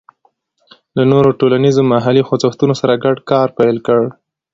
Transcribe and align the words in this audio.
له 0.95 1.03
نورو 1.11 1.29
ټولنیزو 1.39 1.81
محلي 1.93 2.21
خوځښتونو 2.27 2.73
سره 2.81 3.01
ګډ 3.03 3.17
کار 3.31 3.47
پیل 3.57 3.77
کړ. 3.87 4.01